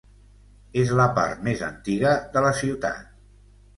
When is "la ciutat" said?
2.47-3.05